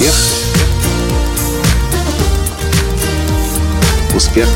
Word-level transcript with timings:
Успех. 0.00 0.14
Успех. 4.16 4.48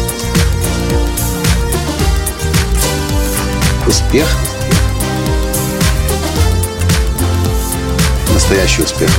Успех. 3.87 4.27
Настоящий 8.33 8.83
успех. 8.85 9.11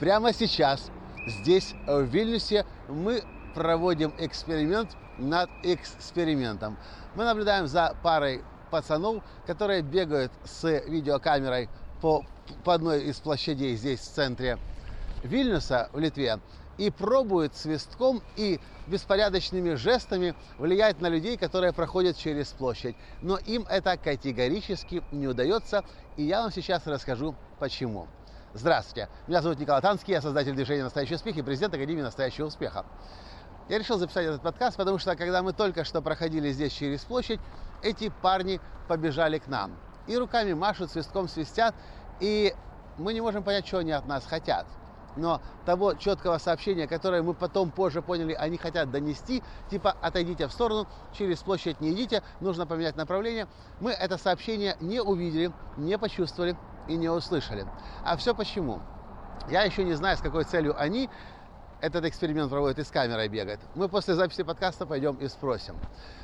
Прямо 0.00 0.32
сейчас, 0.32 0.90
здесь, 1.26 1.74
в 1.86 2.04
Вильнюсе, 2.04 2.64
мы 2.88 3.22
проводим 3.54 4.14
эксперимент 4.20 4.88
над 5.18 5.50
экспериментом. 5.62 6.78
Мы 7.14 7.24
наблюдаем 7.24 7.66
за 7.68 7.94
парой 8.02 8.42
пацанов, 8.70 9.22
которые 9.46 9.82
бегают 9.82 10.32
с 10.46 10.66
видеокамерой 10.86 11.68
по, 12.02 12.26
по 12.64 12.74
одной 12.74 13.04
из 13.04 13.20
площадей 13.20 13.76
здесь, 13.76 14.00
в 14.00 14.12
центре 14.12 14.58
Вильнюса, 15.22 15.88
в 15.92 15.98
Литве, 16.00 16.40
и 16.76 16.90
пробуют 16.90 17.54
свистком 17.54 18.22
и 18.36 18.60
беспорядочными 18.88 19.74
жестами 19.74 20.34
влиять 20.58 21.00
на 21.00 21.06
людей, 21.06 21.36
которые 21.36 21.72
проходят 21.72 22.16
через 22.16 22.48
площадь. 22.48 22.96
Но 23.20 23.36
им 23.36 23.64
это 23.70 23.96
категорически 23.96 25.02
не 25.12 25.28
удается, 25.28 25.84
и 26.16 26.24
я 26.24 26.42
вам 26.42 26.50
сейчас 26.50 26.86
расскажу 26.86 27.36
почему. 27.60 28.08
Здравствуйте, 28.52 29.08
меня 29.28 29.40
зовут 29.40 29.60
Николай 29.60 29.80
Танский, 29.80 30.12
я 30.12 30.20
создатель 30.20 30.54
движения 30.54 30.82
«Настоящий 30.82 31.14
успех» 31.14 31.36
и 31.36 31.42
президент 31.42 31.72
Академии 31.72 32.02
«Настоящего 32.02 32.46
успеха». 32.46 32.84
Я 33.68 33.78
решил 33.78 33.96
записать 33.96 34.26
этот 34.26 34.42
подкаст, 34.42 34.76
потому 34.76 34.98
что 34.98 35.14
когда 35.14 35.42
мы 35.42 35.52
только 35.52 35.84
что 35.84 36.02
проходили 36.02 36.50
здесь 36.50 36.72
через 36.72 37.02
площадь, 37.04 37.40
эти 37.82 38.12
парни 38.22 38.60
побежали 38.88 39.38
к 39.38 39.46
нам. 39.46 39.72
И 40.06 40.16
руками 40.16 40.52
машут, 40.52 40.90
свистком 40.90 41.28
свистят, 41.28 41.74
и 42.20 42.54
мы 42.98 43.14
не 43.14 43.20
можем 43.20 43.42
понять, 43.42 43.66
что 43.66 43.78
они 43.78 43.92
от 43.92 44.06
нас 44.06 44.26
хотят. 44.26 44.66
Но 45.16 45.42
того 45.66 45.94
четкого 45.94 46.38
сообщения, 46.38 46.86
которое 46.88 47.22
мы 47.22 47.34
потом 47.34 47.70
позже 47.70 48.00
поняли, 48.00 48.32
они 48.32 48.56
хотят 48.56 48.90
донести, 48.90 49.42
типа 49.70 49.94
отойдите 50.00 50.46
в 50.46 50.52
сторону, 50.52 50.86
через 51.12 51.40
площадь 51.40 51.80
не 51.80 51.92
идите, 51.92 52.22
нужно 52.40 52.66
поменять 52.66 52.96
направление, 52.96 53.46
мы 53.80 53.90
это 53.92 54.16
сообщение 54.16 54.76
не 54.80 55.02
увидели, 55.02 55.52
не 55.76 55.98
почувствовали 55.98 56.56
и 56.88 56.96
не 56.96 57.10
услышали. 57.10 57.66
А 58.04 58.16
все 58.16 58.34
почему? 58.34 58.80
Я 59.50 59.64
еще 59.64 59.84
не 59.84 59.94
знаю, 59.94 60.16
с 60.16 60.20
какой 60.20 60.44
целью 60.44 60.80
они 60.80 61.10
этот 61.82 62.04
эксперимент 62.04 62.48
проводят 62.48 62.78
и 62.78 62.84
с 62.84 62.90
камерой 62.90 63.28
бегают. 63.28 63.60
Мы 63.74 63.88
после 63.88 64.14
записи 64.14 64.44
подкаста 64.44 64.86
пойдем 64.86 65.16
и 65.16 65.26
спросим. 65.26 65.74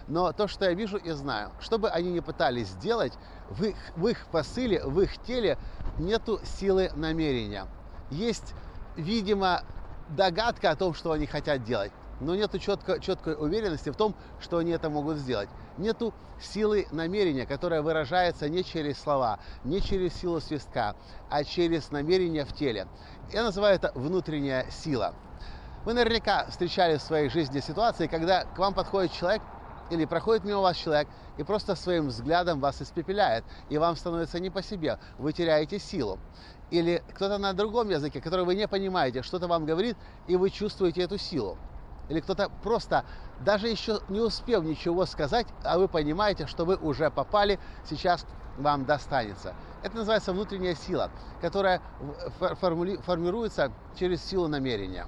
Но 0.06 0.32
то, 0.32 0.46
что 0.46 0.64
я 0.64 0.72
вижу 0.72 0.96
и 0.96 1.10
знаю, 1.10 1.50
что 1.60 1.78
бы 1.78 1.90
они 1.90 2.12
ни 2.12 2.20
пытались 2.20 2.68
сделать, 2.68 3.12
в 3.50 3.64
их, 3.64 3.76
в 3.96 4.06
их 4.06 4.24
посыле, 4.28 4.82
в 4.84 5.00
их 5.00 5.18
теле 5.24 5.58
нету 5.98 6.40
силы 6.44 6.90
намерения. 6.94 7.66
Есть, 8.10 8.54
видимо, 8.96 9.64
догадка 10.10 10.70
о 10.70 10.76
том, 10.76 10.94
что 10.94 11.10
они 11.10 11.26
хотят 11.26 11.64
делать, 11.64 11.90
но 12.20 12.36
нету 12.36 12.60
четко, 12.60 13.00
четкой 13.00 13.34
уверенности 13.34 13.90
в 13.90 13.96
том, 13.96 14.14
что 14.40 14.58
они 14.58 14.70
это 14.70 14.88
могут 14.88 15.16
сделать. 15.16 15.48
Нету 15.78 16.12
силы 16.40 16.88
намерения, 16.90 17.46
которая 17.46 17.82
выражается 17.82 18.48
не 18.48 18.64
через 18.64 18.98
слова, 18.98 19.38
не 19.62 19.80
через 19.80 20.12
силу 20.14 20.40
свистка, 20.40 20.96
а 21.30 21.44
через 21.44 21.92
намерение 21.92 22.44
в 22.44 22.52
теле. 22.52 22.88
Я 23.32 23.44
называю 23.44 23.76
это 23.76 23.92
внутренняя 23.94 24.68
сила. 24.70 25.14
Вы 25.84 25.94
наверняка 25.94 26.46
встречали 26.46 26.96
в 26.96 27.02
своей 27.02 27.28
жизни 27.28 27.60
ситуации, 27.60 28.08
когда 28.08 28.44
к 28.44 28.58
вам 28.58 28.74
подходит 28.74 29.12
человек 29.12 29.40
или 29.90 30.04
проходит 30.04 30.44
мимо 30.44 30.60
вас 30.60 30.76
человек 30.76 31.06
и 31.38 31.44
просто 31.44 31.76
своим 31.76 32.08
взглядом 32.08 32.58
вас 32.60 32.82
испепеляет, 32.82 33.44
и 33.70 33.78
вам 33.78 33.94
становится 33.94 34.40
не 34.40 34.50
по 34.50 34.62
себе, 34.62 34.98
вы 35.18 35.32
теряете 35.32 35.78
силу. 35.78 36.18
Или 36.72 37.02
кто-то 37.14 37.38
на 37.38 37.52
другом 37.52 37.88
языке, 37.88 38.20
который 38.20 38.44
вы 38.44 38.56
не 38.56 38.66
понимаете, 38.66 39.22
что-то 39.22 39.46
вам 39.46 39.64
говорит, 39.64 39.96
и 40.26 40.34
вы 40.34 40.50
чувствуете 40.50 41.02
эту 41.02 41.18
силу. 41.18 41.56
Или 42.08 42.20
кто-то 42.20 42.50
просто, 42.62 43.04
даже 43.44 43.68
еще 43.68 44.00
не 44.08 44.20
успев 44.20 44.64
ничего 44.64 45.06
сказать, 45.06 45.46
а 45.62 45.78
вы 45.78 45.88
понимаете, 45.88 46.46
что 46.46 46.64
вы 46.64 46.76
уже 46.76 47.10
попали, 47.10 47.58
сейчас 47.88 48.26
вам 48.58 48.84
достанется. 48.84 49.54
Это 49.82 49.96
называется 49.96 50.32
внутренняя 50.32 50.74
сила, 50.74 51.10
которая 51.40 51.80
формируется 52.38 53.70
через 53.98 54.24
силу 54.24 54.48
намерения. 54.48 55.06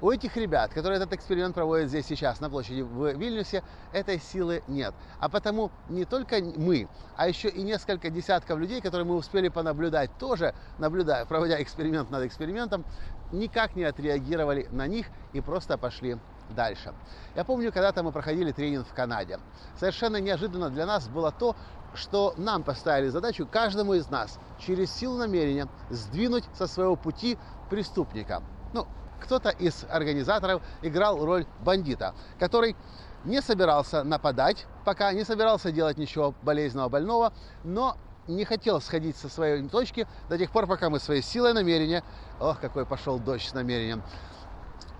У 0.00 0.10
этих 0.10 0.36
ребят, 0.36 0.72
которые 0.72 0.98
этот 0.98 1.12
эксперимент 1.12 1.56
проводят 1.56 1.88
здесь 1.88 2.06
сейчас, 2.06 2.40
на 2.40 2.48
площади 2.48 2.82
в 2.82 3.16
Вильнюсе, 3.16 3.64
этой 3.92 4.20
силы 4.20 4.62
нет. 4.68 4.94
А 5.18 5.28
потому 5.28 5.72
не 5.88 6.04
только 6.04 6.36
мы, 6.40 6.88
а 7.16 7.26
еще 7.26 7.48
и 7.48 7.62
несколько 7.62 8.08
десятков 8.08 8.60
людей, 8.60 8.80
которые 8.80 9.06
мы 9.06 9.16
успели 9.16 9.48
понаблюдать 9.48 10.10
тоже, 10.18 10.54
наблюдая, 10.78 11.24
проводя 11.24 11.60
эксперимент 11.60 12.10
над 12.10 12.24
экспериментом, 12.24 12.84
никак 13.32 13.74
не 13.74 13.82
отреагировали 13.82 14.68
на 14.70 14.86
них 14.86 15.08
и 15.32 15.40
просто 15.40 15.76
пошли 15.76 16.16
дальше. 16.50 16.94
Я 17.34 17.44
помню, 17.44 17.72
когда-то 17.72 18.02
мы 18.02 18.12
проходили 18.12 18.52
тренинг 18.52 18.86
в 18.86 18.94
Канаде. 18.94 19.38
Совершенно 19.78 20.18
неожиданно 20.18 20.70
для 20.70 20.86
нас 20.86 21.08
было 21.08 21.30
то, 21.32 21.56
что 21.94 22.34
нам 22.36 22.62
поставили 22.62 23.08
задачу 23.08 23.46
каждому 23.50 23.94
из 23.94 24.08
нас 24.10 24.38
через 24.58 24.92
силу 24.92 25.16
намерения 25.16 25.68
сдвинуть 25.90 26.44
со 26.54 26.66
своего 26.66 26.96
пути 26.96 27.38
преступника. 27.70 28.42
Ну, 28.72 28.86
кто-то 29.20 29.50
из 29.50 29.84
организаторов 29.90 30.62
играл 30.82 31.24
роль 31.24 31.46
бандита, 31.60 32.14
который 32.38 32.76
не 33.24 33.42
собирался 33.42 34.04
нападать, 34.04 34.66
пока 34.84 35.12
не 35.12 35.24
собирался 35.24 35.72
делать 35.72 35.98
ничего 35.98 36.34
болезненного, 36.42 36.88
больного, 36.88 37.32
но 37.64 37.96
не 38.28 38.44
хотел 38.44 38.80
сходить 38.80 39.16
со 39.16 39.28
своей 39.28 39.66
точки 39.68 40.06
до 40.28 40.38
тех 40.38 40.50
пор, 40.50 40.66
пока 40.66 40.90
мы 40.90 41.00
своей 41.00 41.22
силой 41.22 41.54
намерения, 41.54 42.04
ох, 42.38 42.60
какой 42.60 42.84
пошел 42.86 43.18
дождь 43.18 43.48
с 43.48 43.54
намерением, 43.54 44.02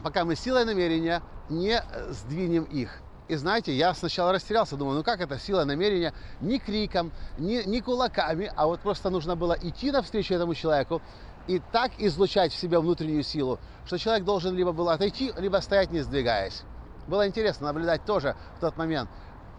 пока 0.03 0.25
мы 0.25 0.37
силой 0.37 0.65
намерения 0.65 1.23
не 1.49 1.83
сдвинем 2.11 2.65
их. 2.65 3.01
И 3.29 3.35
знаете, 3.37 3.75
я 3.75 3.93
сначала 3.93 4.33
растерялся, 4.33 4.77
думаю, 4.77 4.97
ну 4.97 5.05
как 5.05 5.21
это 5.21 5.39
сила 5.39 5.65
намерения? 5.65 6.15
Ни 6.41 6.57
криком, 6.57 7.13
ни, 7.37 7.63
ни 7.63 7.81
кулаками, 7.81 8.51
а 8.57 8.67
вот 8.67 8.81
просто 8.81 9.11
нужно 9.11 9.37
было 9.37 9.57
идти 9.61 9.91
навстречу 9.91 10.35
этому 10.35 10.55
человеку, 10.55 11.03
и 11.47 11.61
так 11.73 11.93
излучать 11.99 12.53
в 12.53 12.59
себе 12.59 12.79
внутреннюю 12.79 13.23
силу, 13.23 13.59
что 13.87 13.99
человек 13.99 14.25
должен 14.25 14.55
либо 14.55 14.73
был 14.73 14.89
отойти, 14.89 15.33
либо 15.37 15.59
стоять 15.59 15.91
не 15.91 16.01
сдвигаясь. 16.01 16.63
Было 17.07 17.27
интересно 17.27 17.67
наблюдать 17.67 18.05
тоже 18.05 18.35
в 18.57 18.61
тот 18.61 18.77
момент. 18.77 19.11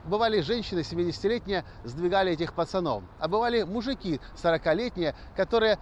Бывали 0.06 0.42
женщины 0.42 0.80
70-летние, 0.80 1.64
сдвигали 1.84 2.32
этих 2.32 2.54
пацанов, 2.54 3.04
а 3.20 3.28
бывали 3.28 3.64
мужики 3.64 4.20
40-летние, 4.42 5.14
которые 5.36 5.78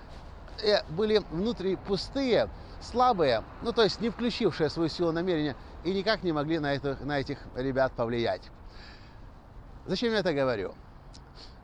э, 0.63 0.83
были 0.89 1.21
внутри 1.31 1.75
пустые, 1.75 2.49
слабые, 2.81 3.43
ну 3.63 3.73
то 3.73 3.83
есть 3.83 3.99
не 4.01 4.09
включившие 4.09 4.69
свою 4.69 4.89
силу 4.89 5.11
намерения 5.11 5.55
и 5.83 5.93
никак 5.93 6.23
не 6.23 6.31
могли 6.31 6.59
на, 6.59 6.73
это, 6.73 6.97
на 7.03 7.19
этих 7.19 7.37
ребят 7.55 7.93
повлиять. 7.93 8.43
Зачем 9.85 10.11
я 10.13 10.19
это 10.19 10.33
говорю? 10.33 10.73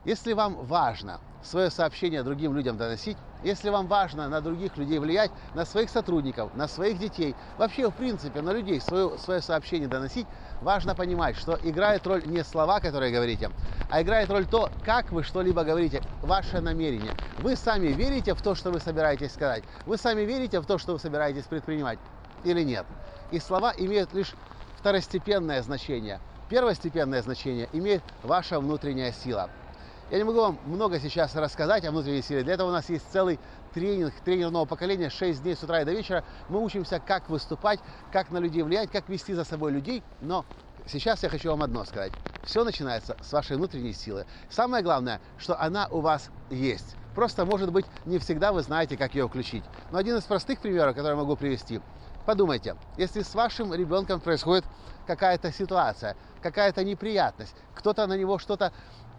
Если 0.04 0.34
вам 0.34 0.56
важно 0.66 1.18
свое 1.42 1.70
сообщение 1.70 2.22
другим 2.22 2.54
людям 2.54 2.76
доносить, 2.76 3.16
если 3.42 3.70
вам 3.70 3.86
важно 3.86 4.28
на 4.28 4.42
других 4.42 4.76
людей 4.76 4.98
влиять, 4.98 5.30
на 5.54 5.64
своих 5.64 5.88
сотрудников, 5.88 6.54
на 6.54 6.68
своих 6.68 6.98
детей, 6.98 7.34
вообще, 7.56 7.90
в 7.90 7.94
принципе, 7.94 8.42
на 8.42 8.52
людей 8.52 8.80
свое, 8.80 9.16
свое 9.18 9.40
сообщение 9.40 9.88
доносить, 9.88 10.26
важно 10.60 10.94
понимать, 10.94 11.36
что 11.36 11.58
играет 11.62 12.06
роль 12.06 12.22
не 12.26 12.44
слова, 12.44 12.80
которые 12.80 13.12
говорите, 13.12 13.50
а 13.90 14.02
играет 14.02 14.30
роль 14.30 14.46
то, 14.46 14.70
как 14.84 15.10
вы 15.10 15.22
что-либо 15.22 15.64
говорите, 15.64 16.02
ваше 16.20 16.60
намерение. 16.60 17.12
Вы 17.38 17.56
сами 17.56 17.88
верите 17.88 18.34
в 18.34 18.42
то, 18.42 18.54
что 18.54 18.70
вы 18.70 18.80
собираетесь 18.80 19.32
сказать? 19.32 19.64
Вы 19.86 19.96
сами 19.96 20.22
верите 20.22 20.60
в 20.60 20.66
то, 20.66 20.76
что 20.76 20.92
вы 20.92 20.98
собираетесь 20.98 21.44
предпринимать 21.44 21.98
или 22.44 22.62
нет? 22.62 22.84
И 23.30 23.38
слова 23.38 23.72
имеют 23.76 24.12
лишь 24.12 24.34
второстепенное 24.78 25.62
значение. 25.62 26.20
Первостепенное 26.50 27.22
значение 27.22 27.68
имеет 27.72 28.02
ваша 28.22 28.60
внутренняя 28.60 29.12
сила– 29.12 29.48
я 30.10 30.18
не 30.18 30.24
могу 30.24 30.40
вам 30.40 30.58
много 30.66 31.00
сейчас 31.00 31.34
рассказать 31.34 31.84
о 31.84 31.90
внутренней 31.90 32.22
силе. 32.22 32.42
Для 32.42 32.54
этого 32.54 32.68
у 32.68 32.72
нас 32.72 32.88
есть 32.88 33.04
целый 33.10 33.38
тренинг, 33.72 34.12
тренер 34.24 34.50
нового 34.50 34.68
поколения, 34.68 35.10
6 35.10 35.42
дней 35.42 35.56
с 35.56 35.62
утра 35.62 35.80
и 35.80 35.84
до 35.84 35.92
вечера. 35.92 36.24
Мы 36.48 36.62
учимся, 36.62 37.00
как 37.00 37.28
выступать, 37.28 37.80
как 38.12 38.30
на 38.30 38.38
людей 38.38 38.62
влиять, 38.62 38.90
как 38.90 39.08
вести 39.08 39.34
за 39.34 39.44
собой 39.44 39.72
людей. 39.72 40.02
Но 40.20 40.44
сейчас 40.86 41.22
я 41.22 41.28
хочу 41.28 41.50
вам 41.50 41.62
одно 41.62 41.84
сказать. 41.84 42.12
Все 42.44 42.64
начинается 42.64 43.16
с 43.22 43.32
вашей 43.32 43.56
внутренней 43.56 43.94
силы. 43.94 44.26
Самое 44.50 44.84
главное, 44.84 45.20
что 45.38 45.58
она 45.60 45.88
у 45.90 46.00
вас 46.00 46.30
есть. 46.50 46.96
Просто, 47.14 47.44
может 47.44 47.72
быть, 47.72 47.86
не 48.04 48.18
всегда 48.18 48.52
вы 48.52 48.62
знаете, 48.62 48.96
как 48.96 49.14
ее 49.14 49.26
включить. 49.28 49.64
Но 49.90 49.98
один 49.98 50.16
из 50.16 50.24
простых 50.24 50.60
примеров, 50.60 50.94
который 50.94 51.12
я 51.12 51.16
могу 51.16 51.36
привести. 51.36 51.80
Подумайте, 52.26 52.76
если 52.96 53.22
с 53.22 53.34
вашим 53.34 53.72
ребенком 53.74 54.20
происходит 54.20 54.64
какая-то 55.06 55.52
ситуация, 55.52 56.16
какая-то 56.42 56.82
неприятность, 56.82 57.54
кто-то 57.74 58.06
на 58.06 58.16
него 58.16 58.38
что-то 58.38 58.72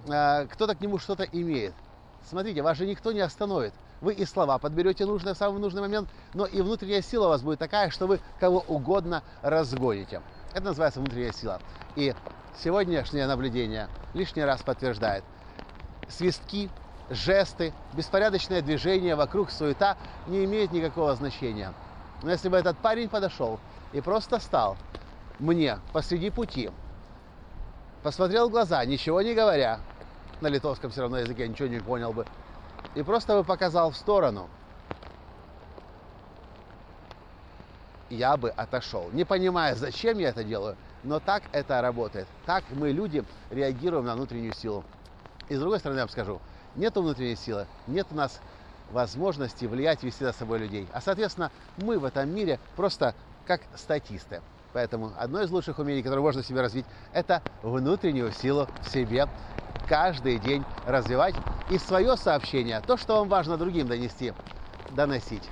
кто-то 0.06 0.76
к 0.76 0.82
нему 0.82 1.00
что-то 1.00 1.24
имеет. 1.24 1.74
Смотрите, 2.24 2.62
вас 2.62 2.78
же 2.78 2.86
никто 2.86 3.12
не 3.12 3.22
остановит. 3.22 3.74
Вы 4.02 4.14
и 4.14 4.26
слова 4.26 4.58
подберете 4.58 5.06
нужные 5.06 5.36
в 5.36 5.38
самый 5.38 5.60
нужный 5.60 5.82
момент, 5.82 6.10
но 6.34 6.46
и 6.46 6.62
внутренняя 6.62 7.02
сила 7.02 7.28
у 7.28 7.30
вас 7.30 7.42
будет 7.42 7.60
такая, 7.60 7.90
что 7.90 8.08
вы 8.08 8.20
кого 8.40 8.64
угодно 8.68 9.24
разгоните. 9.42 10.22
Это 10.54 10.66
называется 10.66 11.00
внутренняя 11.00 11.32
сила. 11.32 11.60
И 11.96 12.14
сегодняшнее 12.62 13.28
наблюдение 13.28 13.88
лишний 14.14 14.44
раз 14.44 14.62
подтверждает. 14.62 15.24
Свистки, 16.08 16.70
жесты, 17.10 17.74
беспорядочное 17.94 18.62
движение, 18.62 19.16
вокруг 19.16 19.50
суета 19.50 19.98
не 20.28 20.46
имеет 20.46 20.72
никакого 20.72 21.16
значения. 21.16 21.74
Но 22.22 22.32
если 22.32 22.50
бы 22.50 22.58
этот 22.58 22.78
парень 22.78 23.10
подошел 23.10 23.60
и 23.94 24.02
просто 24.02 24.40
стал 24.40 24.78
мне 25.40 25.80
посреди 25.94 26.30
пути, 26.30 26.72
посмотрел 28.04 28.50
в 28.50 28.52
глаза, 28.52 28.84
ничего 28.86 29.22
не 29.22 29.34
говоря, 29.34 29.80
на 30.42 30.48
литовском 30.48 30.92
все 30.92 31.02
равно 31.02 31.20
языке 31.20 31.48
ничего 31.48 31.68
не 31.68 31.80
понял 31.80 32.14
бы, 32.14 32.26
и 32.96 33.04
просто 33.04 33.36
бы 33.36 33.44
показал 33.44 33.92
в 33.92 33.98
сторону, 33.98 34.50
я 38.10 38.38
бы 38.38 38.50
отошел. 38.50 39.10
Не 39.12 39.26
понимая, 39.26 39.76
зачем 39.76 40.20
я 40.20 40.30
это 40.30 40.44
делаю, 40.44 40.78
но 41.04 41.20
так 41.20 41.44
это 41.52 41.82
работает. 41.82 42.28
Так 42.46 42.64
мы, 42.72 42.92
люди, 42.92 43.24
реагируем 43.50 44.06
на 44.06 44.16
внутреннюю 44.16 44.54
силу. 44.54 44.84
И 45.50 45.56
с 45.56 45.60
другой 45.60 45.80
стороны, 45.80 46.00
я 46.00 46.04
вам 46.04 46.10
скажу, 46.10 46.42
нет 46.76 46.96
внутренней 46.96 47.36
силы, 47.36 47.68
нет 47.88 48.08
у 48.12 48.16
нас 48.16 48.40
возможности 48.92 49.66
влиять, 49.66 50.04
вести 50.04 50.24
за 50.24 50.34
собой 50.34 50.60
людей. 50.60 50.88
А, 50.94 51.02
соответственно, 51.02 51.52
мы 51.78 51.98
в 52.00 52.06
этом 52.06 52.30
мире 52.34 52.60
просто 52.76 53.16
как 53.46 53.62
статисты. 53.76 54.42
Поэтому 54.74 55.14
одно 55.18 55.42
из 55.42 55.50
лучших 55.52 55.80
умений, 55.80 56.04
которое 56.04 56.22
можно 56.22 56.44
себе 56.44 56.62
развить, 56.62 56.86
это 57.14 57.42
внутреннюю 57.64 58.32
силу 58.32 58.68
в 58.82 58.90
себе 58.90 59.28
каждый 59.88 60.40
день 60.40 60.64
развивать 60.86 61.36
и 61.70 61.78
свое 61.78 62.18
сообщение, 62.18 62.82
то, 62.82 62.98
что 62.98 63.20
вам 63.20 63.30
важно 63.30 63.58
другим 63.58 63.88
донести, 63.88 64.34
доносить 64.92 65.44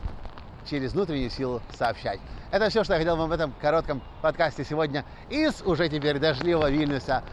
через 0.70 0.94
внутреннюю 0.94 1.30
силу 1.30 1.62
сообщать. 1.78 2.20
Это 2.52 2.70
все, 2.70 2.84
что 2.84 2.94
я 2.94 3.00
хотел 3.00 3.18
вам 3.18 3.30
в 3.30 3.34
этом 3.34 3.54
коротком 3.60 4.02
подкасте 4.22 4.64
сегодня 4.64 5.06
из 5.30 5.62
уже 5.64 5.90
теперь 5.90 6.20
дождливого 6.20 6.70
Вильнюса 6.70 7.24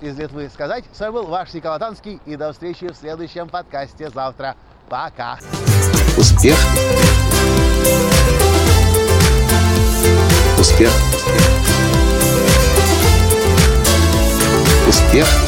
из 0.00 0.16
Литвы 0.16 0.48
сказать. 0.48 0.84
С 0.92 1.00
вами 1.00 1.14
был 1.14 1.26
ваш 1.26 1.52
Николай 1.52 1.78
Танский 1.78 2.20
и 2.26 2.36
до 2.36 2.52
встречи 2.52 2.86
в 2.88 2.96
следующем 2.96 3.48
подкасте 3.48 4.10
завтра. 4.10 4.56
Пока! 4.88 5.38
Успех! 6.16 6.56
Успех! 10.58 10.92
Успех! 14.88 15.47